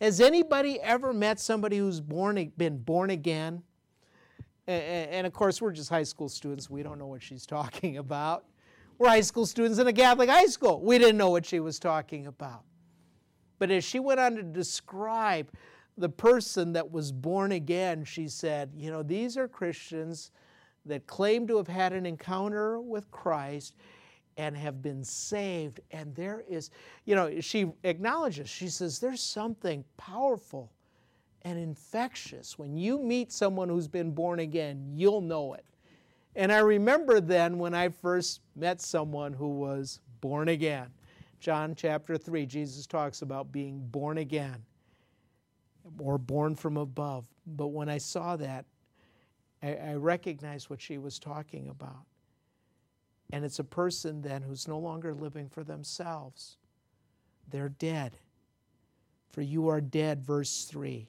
[0.00, 3.62] has anybody ever met somebody who's born, been born again?
[4.70, 6.70] And of course, we're just high school students.
[6.70, 8.44] We don't know what she's talking about.
[8.98, 10.80] We're high school students in a Catholic high school.
[10.80, 12.64] We didn't know what she was talking about.
[13.58, 15.50] But as she went on to describe
[15.96, 20.30] the person that was born again, she said, You know, these are Christians
[20.86, 23.74] that claim to have had an encounter with Christ
[24.36, 25.80] and have been saved.
[25.90, 26.70] And there is,
[27.04, 30.72] you know, she acknowledges, she says, there's something powerful
[31.42, 32.58] and infectious.
[32.58, 35.64] When you meet someone who's been born again, you'll know it.
[36.36, 40.88] And I remember then when I first met someone who was born again.
[41.40, 44.62] John chapter 3, Jesus talks about being born again
[45.98, 47.26] or born from above.
[47.46, 48.66] But when I saw that,
[49.62, 52.04] I, I recognized what she was talking about.
[53.32, 56.58] And it's a person then who's no longer living for themselves.
[57.48, 58.18] They're dead.
[59.32, 61.08] For you are dead, verse 3.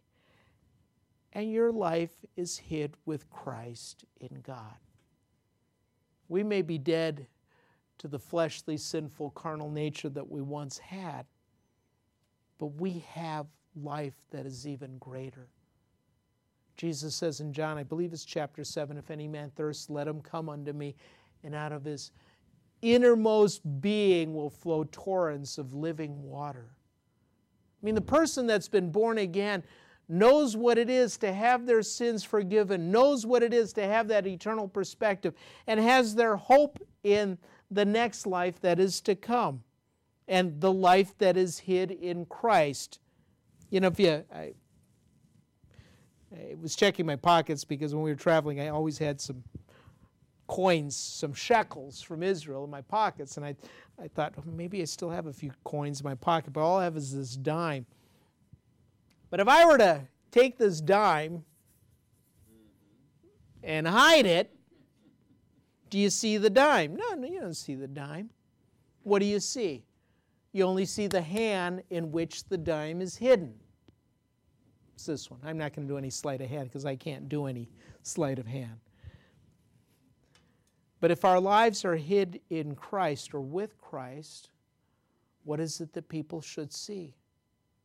[1.33, 4.75] And your life is hid with Christ in God.
[6.27, 7.27] We may be dead
[7.99, 11.25] to the fleshly, sinful, carnal nature that we once had,
[12.57, 15.47] but we have life that is even greater.
[16.75, 20.19] Jesus says in John, I believe it's chapter 7, if any man thirsts, let him
[20.19, 20.95] come unto me,
[21.43, 22.11] and out of his
[22.81, 26.71] innermost being will flow torrents of living water.
[26.71, 29.63] I mean, the person that's been born again
[30.09, 34.07] knows what it is to have their sins forgiven, knows what it is to have
[34.09, 35.33] that eternal perspective,
[35.67, 37.37] and has their hope in
[37.69, 39.63] the next life that is to come
[40.27, 42.99] and the life that is hid in Christ.
[43.69, 44.53] You know, if you, I,
[46.33, 49.43] I was checking my pockets because when we were traveling, I always had some
[50.47, 53.37] coins, some shekels from Israel in my pockets.
[53.37, 53.55] And I,
[54.01, 56.77] I thought, well, maybe I still have a few coins in my pocket, but all
[56.77, 57.85] I have is this dime.
[59.31, 61.43] But if I were to take this dime
[63.63, 64.53] and hide it,
[65.89, 66.95] do you see the dime?
[66.95, 68.29] No, no, you don't see the dime.
[69.03, 69.85] What do you see?
[70.51, 73.53] You only see the hand in which the dime is hidden.
[74.95, 75.39] It's this one.
[75.43, 77.69] I'm not going to do any sleight of hand because I can't do any
[78.03, 78.79] sleight of hand.
[80.99, 84.51] But if our lives are hid in Christ or with Christ,
[85.45, 87.15] what is it that people should see?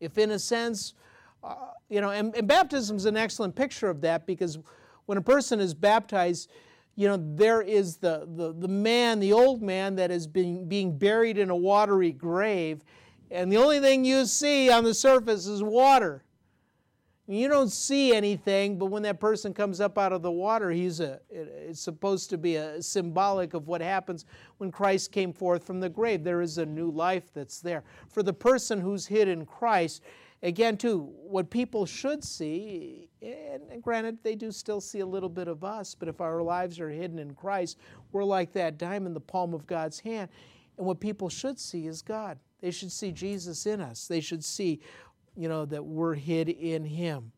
[0.01, 0.93] If, in a sense,
[1.43, 1.55] uh,
[1.89, 4.59] you know, and, and baptism is an excellent picture of that because
[5.07, 6.51] when a person is baptized,
[6.97, 10.97] you know, there is the, the, the man, the old man that is being, being
[10.97, 12.83] buried in a watery grave,
[13.31, 16.23] and the only thing you see on the surface is water.
[17.29, 21.01] You don't see anything, but when that person comes up out of the water, he's
[21.01, 24.27] a, it's supposed to be a symbolic of what happens
[24.59, 26.23] when Christ came forth from the grave.
[26.23, 27.83] There is a new life that's there.
[28.09, 30.03] For the person who's hid in Christ,
[30.43, 35.49] again, too, what people should see, and granted, they do still see a little bit
[35.49, 37.79] of us, but if our lives are hidden in Christ,
[38.13, 40.29] we're like that dime in the palm of God's hand.
[40.79, 42.39] And what people should see is God.
[42.61, 44.07] They should see Jesus in us.
[44.07, 44.81] They should see
[45.37, 47.31] you know, that we're hid in Him.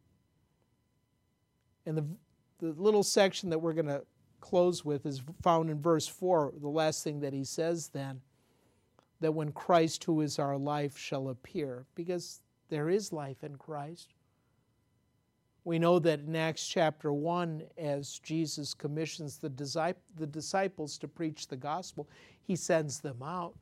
[1.85, 2.07] And the,
[2.61, 4.05] the little section that we're going to
[4.41, 8.21] close with is found in verse 4, the last thing that he says then,
[9.21, 14.15] that when Christ, who is our life, shall appear, because there is life in Christ.
[15.65, 19.51] We know that in Acts chapter 1, as Jesus commissions the
[20.27, 22.09] disciples to preach the gospel,
[22.43, 23.55] he sends them out.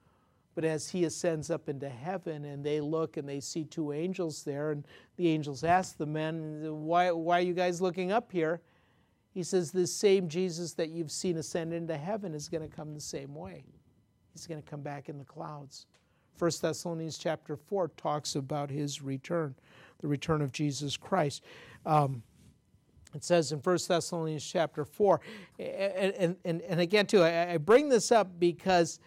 [0.54, 4.42] But as he ascends up into heaven and they look and they see two angels
[4.42, 8.62] there, and the angels ask the men, Why, why are you guys looking up here?
[9.34, 12.94] He says, This same Jesus that you've seen ascend into heaven is going to come
[12.94, 13.64] the same way.
[14.32, 15.86] He's going to come back in the clouds.
[16.38, 19.54] 1 Thessalonians chapter 4 talks about his return,
[20.00, 21.42] the return of Jesus Christ.
[21.84, 22.22] Um,
[23.14, 25.20] it says in 1 Thessalonians chapter 4,
[25.58, 29.00] and, and, and again, too, I, I bring this up because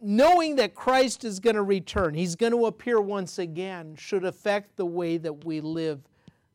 [0.00, 4.76] knowing that Christ is going to return, he's going to appear once again, should affect
[4.76, 6.00] the way that we live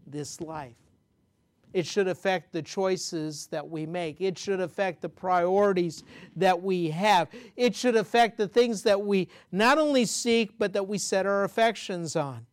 [0.06, 0.76] this life.
[1.76, 4.22] It should affect the choices that we make.
[4.22, 6.06] It should affect the priorities
[6.38, 7.28] that we have.
[7.58, 11.44] It should affect the things that we not only seek, but that we set our
[11.44, 12.46] affections on.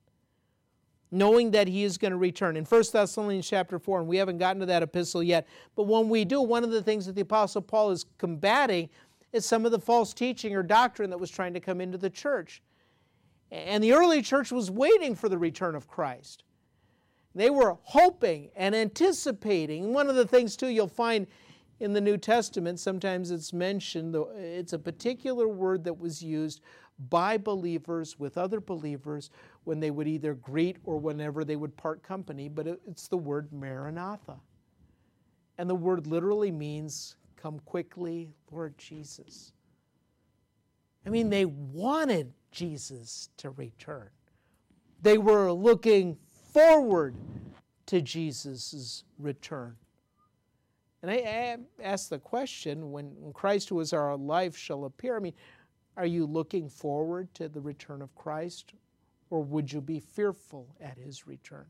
[1.12, 2.56] Knowing that he is going to return.
[2.56, 6.08] In 1 Thessalonians chapter 4, and we haven't gotten to that epistle yet, but when
[6.08, 8.88] we do, one of the things that the Apostle Paul is combating
[9.32, 12.10] is some of the false teaching or doctrine that was trying to come into the
[12.10, 12.60] church.
[13.52, 16.42] And the early church was waiting for the return of Christ.
[17.34, 19.92] They were hoping and anticipating.
[19.92, 21.26] One of the things, too, you'll find
[21.80, 26.60] in the New Testament, sometimes it's mentioned, it's a particular word that was used
[27.08, 29.30] by believers with other believers
[29.64, 33.52] when they would either greet or whenever they would part company, but it's the word
[33.52, 34.38] Maranatha.
[35.58, 39.52] And the word literally means Come quickly, Lord Jesus.
[41.04, 44.10] I mean, they wanted Jesus to return.
[45.02, 46.18] They were looking
[46.52, 47.14] forward
[47.86, 49.76] to Jesus' return.
[51.02, 55.34] And I, ask the question when Christ, who is our life, shall appear, I mean,
[55.96, 58.72] are you looking forward to the return of Christ,
[59.30, 61.66] or would you be fearful at his return?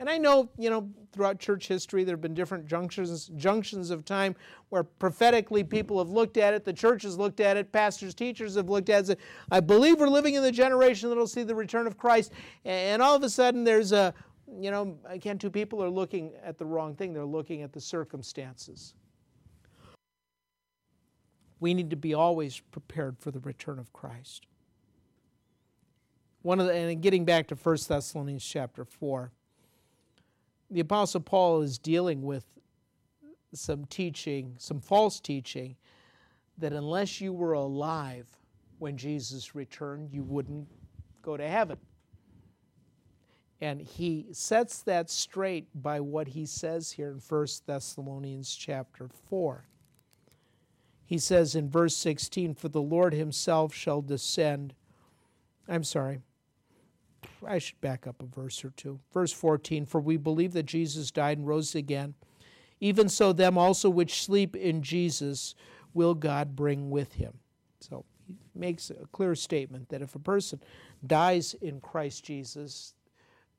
[0.00, 4.04] And I know, you know, throughout church history, there have been different junctions, junctions of
[4.04, 4.34] time
[4.70, 8.56] where prophetically people have looked at it, the church has looked at it, pastors, teachers
[8.56, 9.20] have looked at it.
[9.52, 12.32] I believe we're living in the generation that'll see the return of Christ.
[12.64, 14.12] And all of a sudden, there's a,
[14.60, 17.12] you know, again, two people are looking at the wrong thing.
[17.12, 18.94] They're looking at the circumstances.
[21.60, 24.46] We need to be always prepared for the return of Christ.
[26.42, 29.30] One of the, and getting back to 1 Thessalonians chapter 4
[30.74, 32.44] the Apostle Paul is dealing with
[33.52, 35.76] some teaching, some false teaching,
[36.58, 38.26] that unless you were alive
[38.80, 40.66] when Jesus returned, you wouldn't
[41.22, 41.78] go to heaven.
[43.60, 49.68] And he sets that straight by what he says here in 1 Thessalonians chapter 4.
[51.06, 54.74] He says in verse 16, For the Lord himself shall descend.
[55.68, 56.18] I'm sorry,
[57.46, 59.00] I should back up a verse or two.
[59.12, 62.14] Verse 14 For we believe that Jesus died and rose again.
[62.80, 65.54] Even so, them also which sleep in Jesus
[65.94, 67.34] will God bring with him.
[67.80, 70.60] So he makes a clear statement that if a person
[71.06, 72.94] dies in Christ Jesus,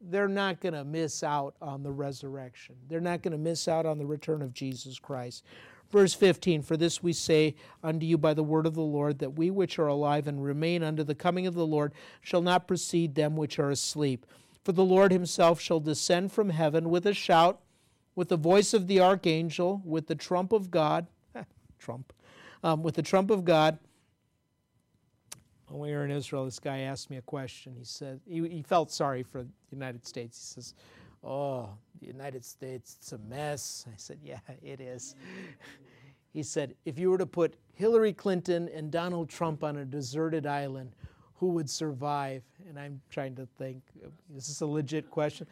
[0.01, 2.75] they're not going to miss out on the resurrection.
[2.87, 5.43] They're not going to miss out on the return of Jesus Christ.
[5.91, 9.37] Verse 15 For this we say unto you by the word of the Lord, that
[9.37, 13.15] we which are alive and remain unto the coming of the Lord shall not precede
[13.15, 14.25] them which are asleep.
[14.63, 17.61] For the Lord himself shall descend from heaven with a shout,
[18.15, 21.07] with the voice of the archangel, with the trump of God,
[21.79, 22.11] trump,
[22.63, 23.77] um, with the trump of God.
[25.67, 27.75] When we were in Israel, this guy asked me a question.
[27.77, 30.37] He said, he, he felt sorry for the United States.
[30.55, 30.73] He says,
[31.25, 31.69] Oh,
[31.99, 33.85] the United States, it's a mess.
[33.91, 35.15] I said, Yeah, it is.
[36.33, 40.45] he said, If you were to put Hillary Clinton and Donald Trump on a deserted
[40.45, 40.91] island,
[41.37, 42.43] who would survive?
[42.69, 43.81] And I'm trying to think,
[44.35, 45.47] is this a legit question?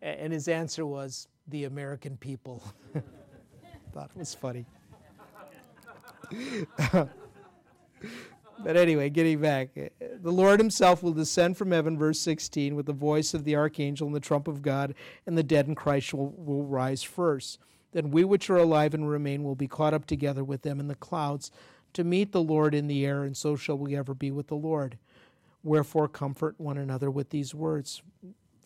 [0.00, 2.62] And his answer was, The American people.
[3.92, 4.66] Thought it was funny.
[8.64, 9.88] But anyway, getting back, eh,
[10.20, 14.06] the Lord himself will descend from heaven, verse 16, with the voice of the archangel
[14.06, 14.94] and the trump of God,
[15.26, 17.58] and the dead in Christ will, will rise first.
[17.92, 20.88] Then we which are alive and remain will be caught up together with them in
[20.88, 21.50] the clouds
[21.94, 24.56] to meet the Lord in the air, and so shall we ever be with the
[24.56, 24.98] Lord.
[25.62, 28.02] Wherefore, comfort one another with these words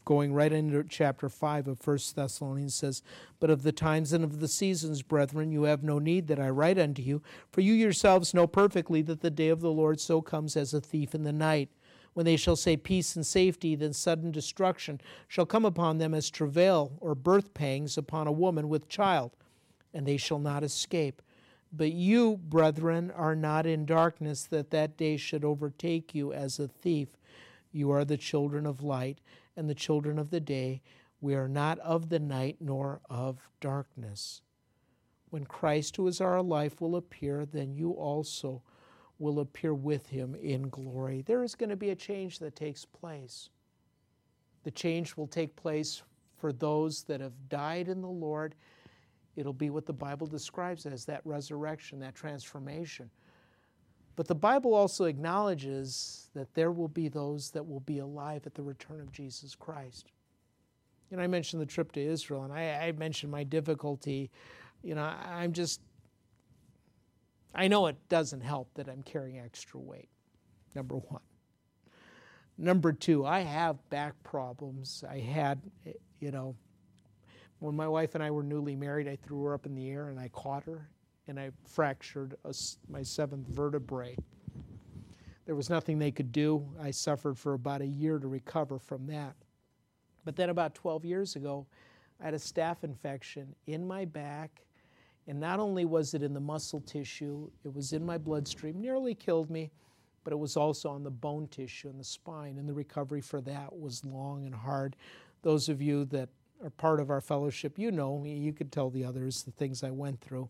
[0.05, 3.03] going right into chapter 5 of 1 Thessalonians says,
[3.41, 6.51] But of the times and of the seasons, brethren, you have no need that I
[6.51, 10.21] write unto you, for you yourselves know perfectly that the day of the Lord so
[10.21, 11.71] comes as a thief in the night.
[12.15, 16.29] When they shall say peace and safety, then sudden destruction shall come upon them as
[16.29, 19.33] travail or birth pangs upon a woman with child,
[19.95, 21.23] and they shall not escape.
[21.73, 26.69] But you, brethren, are not in darkness, that that day should overtake you as a
[26.69, 27.09] thief.
[27.73, 29.19] You are the children of light
[29.57, 30.83] and the children of the day.
[31.21, 34.43] We are not of the night nor of darkness.
[35.31, 38.63] When Christ, who is our life, will appear, then you also
[39.19, 41.23] will appear with him in glory.
[41.23, 43.49] There is going to be a change that takes place.
[44.65, 46.03] The change will take place
[46.37, 48.55] for those that have died in the Lord.
[49.37, 53.09] It'll be what the Bible describes as that resurrection, that transformation.
[54.15, 58.55] But the Bible also acknowledges that there will be those that will be alive at
[58.55, 60.13] the return of Jesus Christ.
[61.11, 64.31] You know, I mentioned the trip to Israel, and I, I mentioned my difficulty.
[64.83, 65.81] You know, I'm just,
[67.55, 70.09] I know it doesn't help that I'm carrying extra weight,
[70.75, 71.23] number one.
[72.59, 75.05] Number two, I have back problems.
[75.09, 75.61] I had,
[76.21, 76.55] you know,
[77.61, 80.09] when my wife and I were newly married, I threw her up in the air
[80.09, 80.89] and I caught her
[81.29, 82.55] and I fractured a,
[82.89, 84.17] my seventh vertebrae.
[85.47, 86.67] There was nothing they could do.
[86.81, 89.35] I suffered for about a year to recover from that.
[90.25, 91.67] But then, about 12 years ago,
[92.21, 94.63] I had a staph infection in my back,
[95.27, 99.15] and not only was it in the muscle tissue, it was in my bloodstream, nearly
[99.15, 99.73] killed me,
[100.23, 103.41] but it was also on the bone tissue and the spine, and the recovery for
[103.41, 104.95] that was long and hard.
[105.43, 106.29] Those of you that
[106.63, 109.91] are part of our fellowship, you know, you could tell the others the things I
[109.91, 110.49] went through.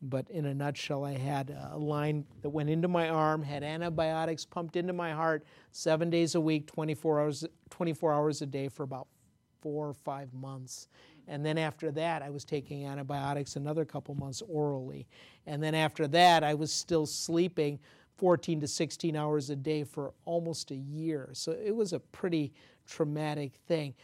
[0.00, 4.44] But in a nutshell, I had a line that went into my arm, had antibiotics
[4.44, 8.84] pumped into my heart seven days a week, 24 hours, 24 hours a day for
[8.84, 9.08] about
[9.60, 10.88] four or five months.
[11.26, 15.06] And then after that, I was taking antibiotics another couple months orally.
[15.46, 17.78] And then after that, I was still sleeping
[18.16, 21.30] 14 to 16 hours a day for almost a year.
[21.32, 22.52] So it was a pretty
[22.86, 23.94] traumatic thing.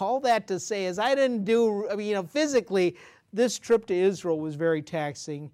[0.00, 2.96] All that to say is, I didn't do, I mean, you know, physically,
[3.32, 5.50] this trip to Israel was very taxing,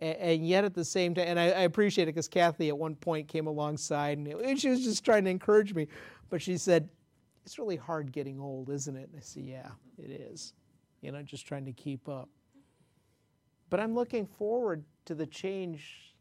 [0.00, 3.28] and, yet at the same time, and I, appreciate it because Kathy at one point
[3.28, 5.86] came alongside and, and she was just trying to encourage me,
[6.28, 6.88] but she said,
[7.44, 10.54] "It's really hard getting old, isn't it?" And I said, "Yeah, it is.
[11.02, 12.28] You know, just trying to keep up."
[13.70, 16.14] But I'm looking forward to the change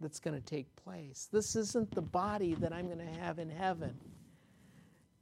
[0.00, 1.28] that's going to take place.
[1.32, 3.94] This isn't the body that I'm going to have in heaven.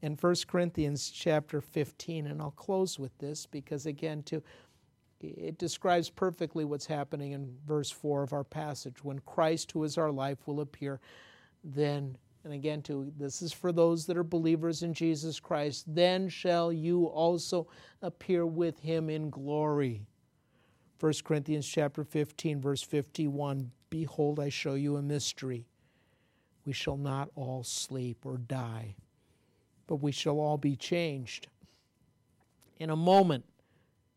[0.02, 4.42] In 1 Corinthians chapter 15, and I'll close with this because, again, to
[5.20, 9.02] it describes perfectly what's happening in verse 4 of our passage.
[9.02, 11.00] When Christ, who is our life, will appear,
[11.62, 16.28] then, and again, too, this is for those that are believers in Jesus Christ, then
[16.28, 17.66] shall you also
[18.02, 20.06] appear with him in glory.
[21.00, 25.66] 1 Corinthians chapter 15 verse 51 Behold I show you a mystery
[26.66, 28.96] we shall not all sleep or die
[29.86, 31.48] but we shall all be changed
[32.78, 33.46] in a moment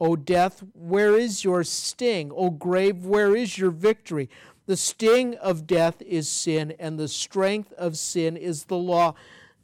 [0.00, 2.30] O death, where is your sting?
[2.34, 4.28] O grave, where is your victory?
[4.66, 9.14] The sting of death is sin, and the strength of sin is the law.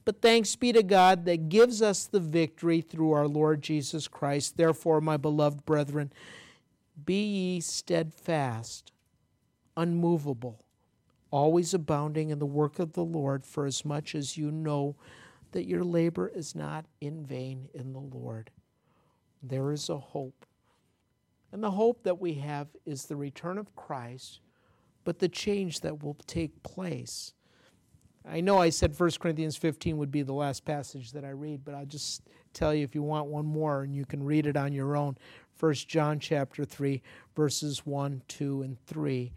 [0.04, 4.56] But thanks be to God that gives us the victory through our Lord Jesus Christ.
[4.56, 6.12] Therefore, my beloved brethren,
[7.04, 8.92] be ye steadfast,
[9.76, 10.64] unmovable,
[11.30, 14.96] always abounding in the work of the Lord, for as much as you know
[15.52, 18.50] that your labor is not in vain in the Lord.
[19.42, 20.46] There is a hope.
[21.52, 24.40] And the hope that we have is the return of Christ,
[25.04, 27.34] but the change that will take place.
[28.26, 31.64] I know I said 1 Corinthians 15 would be the last passage that I read,
[31.64, 32.22] but I'll just
[32.52, 35.18] tell you if you want one more and you can read it on your own.
[35.58, 37.02] 1 John chapter 3
[37.34, 39.32] verses 1, 2 and 3.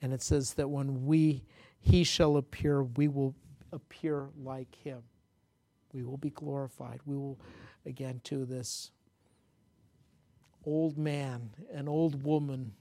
[0.00, 1.44] And it says that when we
[1.78, 3.34] he shall appear, we will
[3.72, 5.02] appear like him.
[5.92, 7.00] We will be glorified.
[7.04, 7.38] We will
[7.84, 8.92] again to this
[10.64, 12.72] old man, an old woman,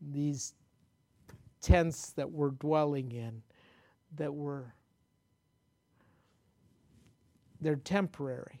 [0.00, 0.54] these
[1.60, 3.42] tents that we're dwelling in
[4.16, 4.74] that were
[7.60, 8.60] they're temporary,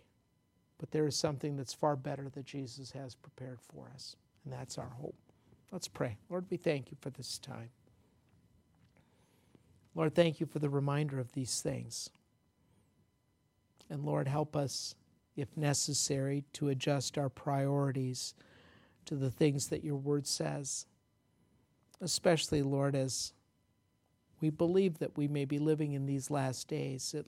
[0.78, 4.14] but there is something that's far better that Jesus has prepared for us,
[4.44, 5.16] and that's our hope.
[5.72, 6.18] Let's pray.
[6.30, 7.70] Lord, we thank you for this time.
[9.94, 12.10] Lord, thank you for the reminder of these things.
[13.90, 14.94] And Lord, help us,
[15.36, 18.34] if necessary, to adjust our priorities
[19.06, 20.86] to the things that your word says,
[22.00, 23.32] especially, Lord, as
[24.42, 27.14] we believe that we may be living in these last days.
[27.14, 27.26] It,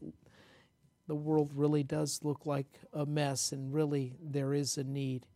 [1.07, 5.27] the world really does look like a mess, and really there is a need,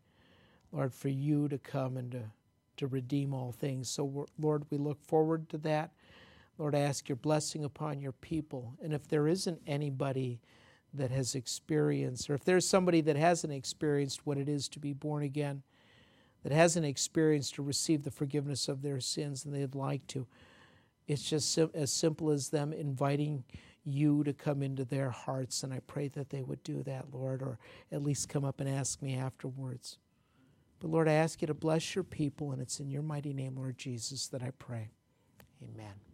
[0.73, 2.23] Lord, for you to come and to,
[2.79, 3.89] to redeem all things.
[3.89, 5.93] So, Lord, we look forward to that.
[6.59, 8.75] Lord, I ask your blessing upon your people.
[8.83, 10.41] And if there isn't anybody
[10.95, 14.93] that has experienced, or if there's somebody that hasn't experienced what it is to be
[14.93, 15.63] born again,
[16.43, 20.27] that hasn't experienced to receive the forgiveness of their sins and they'd like to,
[21.07, 23.45] it's just sim- as simple as them inviting
[23.85, 25.63] you to come into their hearts.
[25.63, 27.59] And I pray that they would do that, Lord, or
[27.91, 29.99] at least come up and ask me afterwards.
[30.81, 33.57] But Lord, I ask you to bless your people, and it's in your mighty name,
[33.57, 34.91] Lord Jesus, that I pray.
[35.63, 36.08] Amen.